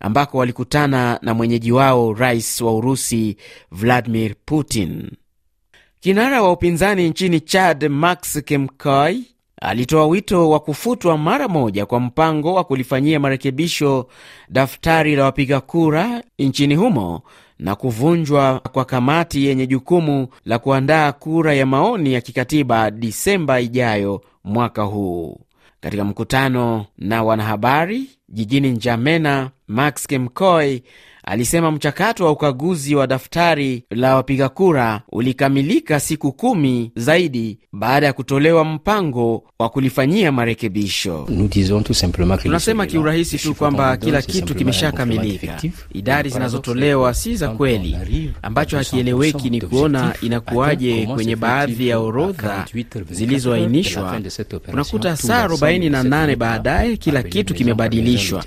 ambako 0.00 0.38
walikutana 0.38 1.18
na 1.22 1.34
mwenyeji 1.34 1.72
wao 1.72 2.14
rais 2.14 2.60
wa 2.60 2.74
Urusi 2.74 3.36
Vladimir 3.72 4.34
Putin. 4.46 5.10
Kinara 6.00 6.42
wa 6.42 6.52
upinzani 6.52 7.08
nchini 7.08 7.40
Chad 7.40 7.88
Max 7.88 8.42
Kemkoi 8.44 9.24
alitoa 9.60 10.06
wito 10.06 10.50
wa 10.50 10.60
kufutwa 10.60 11.18
mara 11.18 11.48
moja 11.48 11.86
kwa 11.86 12.00
mpango 12.00 12.54
wa 12.54 12.64
kulifanyia 12.64 13.20
marekebisho 13.20 14.06
daftari 14.48 15.16
la 15.16 15.24
wapiga 15.24 15.60
kura 15.60 16.22
nchini 16.38 16.74
humo 16.74 17.22
na 17.58 17.74
kuvunjwa 17.74 18.60
kwa 18.72 18.84
kamati 18.84 19.44
yenye 19.46 19.66
jukumu 19.66 20.28
la 20.44 20.58
kuandaa 20.58 21.12
kura 21.12 21.54
ya 21.54 21.66
maoni 21.66 22.12
ya 22.12 22.20
kikatiba 22.20 22.90
Disemba 22.90 23.60
ijayo 23.60 24.22
mwaka 24.44 24.82
huu. 24.82 25.40
Katika 25.80 26.04
mkutano 26.04 26.86
na 26.98 27.22
wanahabari 27.22 28.10
jijini 28.28 28.70
Njamena, 28.70 29.50
Max 29.68 30.06
Kemkoi 30.06 30.82
alisema 31.24 31.70
mchakato 31.70 32.24
wa 32.24 32.30
ukaguzi 32.32 32.94
wa 32.94 33.06
daftari 33.06 33.84
la 33.90 34.16
wapiga 34.16 34.48
kura 34.48 35.02
ulikamilika 35.12 36.00
siku 36.00 36.32
kumi 36.32 36.92
zaidi 36.96 37.58
baada 37.72 38.06
ya 38.06 38.12
kutolewa 38.12 38.64
mpango 38.64 39.44
wa 39.58 39.68
kulifanyia 39.68 40.32
marekebisho. 40.32 41.28
Tunasema 42.42 42.86
kiurahisi 42.86 43.38
tu 43.38 43.54
kwamba 43.54 43.96
kila 43.96 44.22
kitu 44.22 44.54
kimeshakamilika. 44.54 45.60
Idadi 45.92 46.28
zinazotolewa 46.28 47.14
si 47.14 47.36
za 47.36 47.48
kweli. 47.48 48.32
Ambacho 48.42 48.76
hakieleweki 48.78 49.50
ni 49.50 49.60
kuona 49.60 50.14
inakuwaje 50.22 51.06
kwenye 51.06 51.36
baadhi 51.36 51.88
ya 51.88 51.98
orodha 51.98 52.66
zilizoainishwa 53.10 54.20
unakuta 54.72 55.16
saa 55.16 55.46
48 55.46 56.36
baadaye 56.36 56.96
kila 56.96 57.22
kitu 57.22 57.54
kimebadilishwa, 57.54 58.44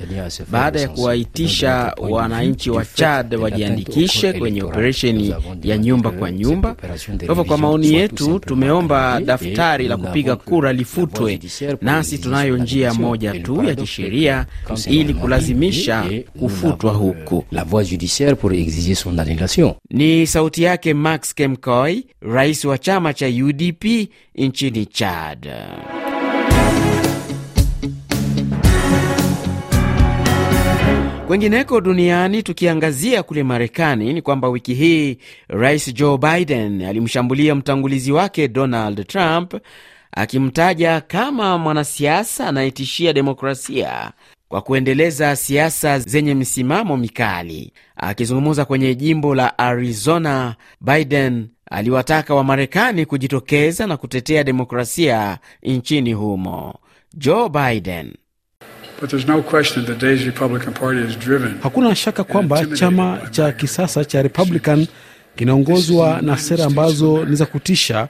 baada 0.51 0.79
ya 0.81 0.89
kuwaitisha 0.89 1.95
wananchi 1.97 2.62
wa 2.69 2.85
Chad 2.85 3.35
wajiandikishe 3.35 4.33
kwenye 4.33 4.63
operesheni 4.63 5.35
ya 5.63 5.77
nyumba 5.77 6.11
kwa 6.11 6.31
nyumba. 6.31 6.73
Kwa 6.75 6.89
hivyo, 7.27 7.43
kwa 7.43 7.57
maoni 7.57 7.93
yetu, 7.93 8.39
tumeomba 8.39 9.21
daftari 9.21 9.87
la 9.87 9.97
kupiga 9.97 10.35
kura 10.35 10.73
lifutwe, 10.73 11.39
nasi 11.81 12.17
tunayo 12.17 12.57
njia 12.57 12.93
moja 12.93 13.39
tu 13.39 13.63
ya 13.63 13.75
kisheria 13.75 14.45
ili 14.87 15.13
kulazimisha 15.13 16.05
kufutwa 16.39 16.93
huku. 16.93 17.45
Ni 19.89 20.27
sauti 20.27 20.63
yake 20.63 20.93
Max 20.93 21.33
Kemkoy, 21.35 21.99
rais 22.21 22.65
wa 22.65 22.77
chama 22.77 23.13
cha 23.13 23.27
UDP 23.27 24.09
nchini 24.35 24.85
Chad. 24.85 25.49
Kwengineko 31.27 31.81
duniani 31.81 32.43
tukiangazia 32.43 33.23
kule 33.23 33.43
Marekani 33.43 34.13
ni 34.13 34.21
kwamba 34.21 34.49
wiki 34.49 34.73
hii 34.73 35.17
rais 35.47 35.93
Joe 35.93 36.17
Biden 36.17 36.81
alimshambulia 36.81 37.55
mtangulizi 37.55 38.11
wake 38.11 38.47
Donald 38.47 39.07
Trump 39.07 39.53
akimtaja 40.11 41.01
kama 41.01 41.57
mwanasiasa 41.57 42.47
anayetishia 42.47 43.13
demokrasia 43.13 44.11
kwa 44.49 44.61
kuendeleza 44.61 45.35
siasa 45.35 45.99
zenye 45.99 46.33
misimamo 46.33 46.97
mikali. 46.97 47.73
Akizungumza 47.95 48.65
kwenye 48.65 48.95
jimbo 48.95 49.35
la 49.35 49.57
Arizona, 49.57 50.55
Biden 50.81 51.47
aliwataka 51.71 52.35
Wamarekani 52.35 53.05
kujitokeza 53.05 53.87
na 53.87 53.97
kutetea 53.97 54.43
demokrasia 54.43 55.37
nchini 55.63 56.13
humo. 56.13 56.73
Joe 57.13 57.49
Biden. 57.49 58.13
Hakuna 61.63 61.95
shaka 61.95 62.23
kwamba 62.23 62.65
chama 62.65 63.19
cha 63.31 63.51
kisasa 63.51 64.05
cha 64.05 64.21
Republican 64.21 64.87
kinaongozwa 65.35 66.21
na 66.21 66.37
sera 66.37 66.65
ambazo 66.65 67.25
ni 67.25 67.35
za 67.35 67.45
kutisha. 67.45 68.07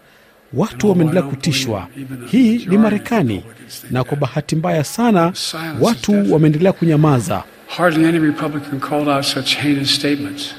Watu 0.53 0.89
wameendelea 0.89 1.21
kutishwa. 1.23 1.87
Hii 2.31 2.65
ni 2.65 2.77
Marekani, 2.77 3.43
na 3.91 4.03
kwa 4.03 4.17
bahati 4.17 4.55
mbaya 4.55 4.83
sana 4.83 5.33
watu 5.81 6.33
wameendelea 6.33 6.73
kunyamaza. 6.73 7.43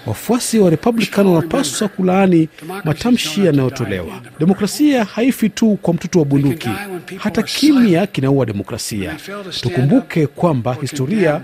Wafuasi 0.06 0.58
wa 0.58 0.70
Republican 0.70 1.26
wanapaswa 1.26 1.88
kulaani 1.88 2.48
matamshi 2.84 3.46
yanayotolewa. 3.46 4.20
Demokrasia 4.40 5.04
haifi 5.04 5.48
tu 5.48 5.78
kwa 5.82 5.94
mtutu 5.94 6.18
wa 6.18 6.24
bunduki, 6.24 6.68
hata 7.16 7.42
kimya 7.42 8.06
kinaua 8.06 8.46
demokrasia. 8.46 9.16
Tukumbuke 9.60 10.26
kwamba 10.26 10.74
historia 10.80 11.40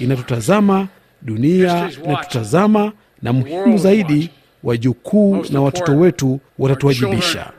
inatutazama, 0.00 0.88
dunia 1.22 1.90
inatutazama, 2.04 2.92
na 3.22 3.32
muhimu 3.32 3.78
zaidi, 3.78 4.30
wajukuu 4.64 5.44
na 5.50 5.60
watoto 5.60 5.96
wetu 5.96 6.40
watatuwajibisha. 6.58 7.50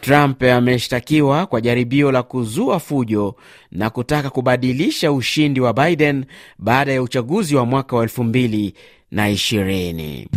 Trump 0.00 0.42
ameshtakiwa 0.42 1.46
kwa 1.46 1.60
jaribio 1.60 2.12
la 2.12 2.22
kuzua 2.22 2.80
fujo 2.80 3.34
na 3.72 3.90
kutaka 3.90 4.30
kubadilisha 4.30 5.12
ushindi 5.12 5.60
wa 5.60 5.72
Biden 5.72 6.24
baada 6.58 6.92
ya 6.92 7.02
uchaguzi 7.02 7.56
wa 7.56 7.66
mwaka 7.66 7.96
wa 7.96 8.02
elfu 8.02 8.24
mbili 8.24 8.74
na 9.10 9.30
ishirini. 9.30 10.28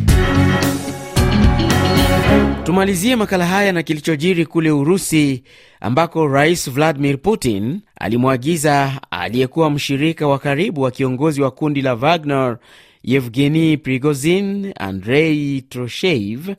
Tumalizie 2.64 3.16
makala 3.16 3.46
haya 3.46 3.72
na 3.72 3.84
kilichojiri 3.84 4.46
kule 4.46 4.72
Urusi 4.72 5.44
ambako 5.82 6.28
Rais 6.28 6.72
Vladimir 6.72 7.18
Putin 7.22 7.82
alimwagiza 8.00 9.02
aliyekuwa 9.12 9.70
mshirika 9.70 10.28
wa 10.28 10.40
karibu 10.40 10.82
wa 10.82 10.92
kiongozi 10.92 11.42
wa 11.42 11.52
kundi 11.52 11.82
la 11.82 11.94
Wagner 11.96 12.58
Yevgeni 13.04 13.78
Prigozhin, 13.78 14.74
Andrei 14.80 15.62
Troshev 15.62 16.50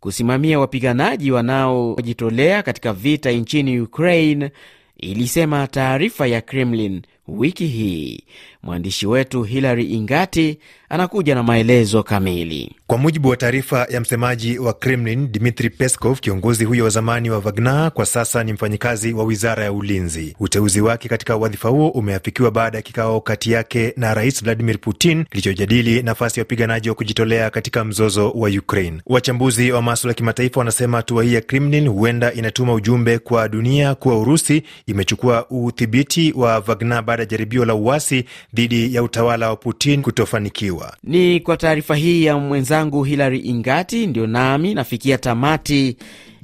kusimamia 0.00 0.58
wapiganaji 0.60 1.30
wanaojitolea 1.32 2.62
katika 2.62 2.92
vita 2.92 3.30
nchini 3.30 3.80
Ukraine, 3.80 4.50
ilisema 4.96 5.66
taarifa 5.66 6.26
ya 6.26 6.40
Kremlin 6.40 7.02
wiki 7.38 7.66
hii. 7.66 8.20
Mwandishi 8.62 9.06
wetu 9.06 9.42
Hilary 9.42 9.84
Ingati 9.84 10.58
anakuja 10.88 11.34
na 11.34 11.42
maelezo 11.42 12.02
kamili. 12.02 12.72
Kwa 12.86 12.98
mujibu 12.98 13.28
wa 13.28 13.36
taarifa 13.36 13.86
ya 13.90 14.00
msemaji 14.00 14.58
wa 14.58 14.72
Kremlin 14.72 15.32
Dmitri 15.32 15.70
Peskov, 15.70 16.20
kiongozi 16.20 16.64
huyo 16.64 16.84
wa 16.84 16.90
zamani 16.90 17.30
wa 17.30 17.38
Wagner 17.38 17.90
kwa 17.94 18.06
sasa 18.06 18.44
ni 18.44 18.52
mfanyikazi 18.52 19.12
wa 19.12 19.24
wizara 19.24 19.64
ya 19.64 19.72
ulinzi. 19.72 20.36
Uteuzi 20.40 20.80
wake 20.80 21.08
katika 21.08 21.36
wadhifa 21.36 21.68
huo 21.68 21.88
umeafikiwa 21.88 22.50
baada 22.50 22.78
ya 22.78 22.82
kikao 22.82 23.20
kati 23.20 23.52
yake 23.52 23.92
na 23.96 24.14
rais 24.14 24.44
Vladimir 24.44 24.78
Putin 24.80 25.24
kilichojadili 25.24 26.02
nafasi 26.02 26.40
ya 26.40 26.44
wapiganaji 26.44 26.88
wa 26.88 26.94
kujitolea 26.94 27.50
katika 27.50 27.84
mzozo 27.84 28.30
wa 28.30 28.48
Ukraine. 28.48 29.00
Wachambuzi 29.06 29.72
wa 29.72 29.82
maswala 29.82 30.10
ya 30.10 30.14
kimataifa 30.14 30.60
wanasema 30.60 30.96
hatua 30.96 31.24
hii 31.24 31.34
ya 31.34 31.40
Kremlin 31.40 31.88
huenda 31.88 32.32
inatuma 32.32 32.74
ujumbe 32.74 33.18
kwa 33.18 33.48
dunia 33.48 33.94
kuwa 33.94 34.18
Urusi 34.18 34.62
imechukua 34.86 35.46
udhibiti 35.50 36.32
wa 36.36 36.58
Wagner 36.66 37.02
baada 37.20 37.34
ya 37.34 37.38
jaribio 37.38 37.64
la 37.64 37.74
uasi 37.74 38.24
dhidi 38.54 38.94
ya 38.94 39.02
utawala 39.02 39.48
wa 39.48 39.56
Putin 39.56 40.02
kutofanikiwa. 40.02 40.96
Ni 41.04 41.40
kwa 41.40 41.56
taarifa 41.56 41.96
hii 41.96 42.24
ya 42.24 42.36
mwenzangu 42.38 43.04
Hilary 43.04 43.38
Ingati 43.38 44.06
ndio 44.06 44.26
nami 44.26 44.74
nafikia 44.74 45.18
tamati 45.18 45.96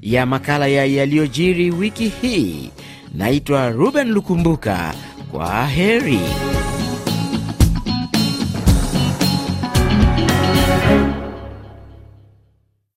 ya 0.02 0.26
makala 0.26 0.66
ya 0.66 0.84
yaliyojiri 0.84 1.70
wiki 1.70 2.08
hii. 2.22 2.70
Naitwa 3.14 3.70
Ruben 3.70 4.08
Lukumbuka. 4.10 4.94
Kwa 5.32 5.66
heri. 5.66 6.20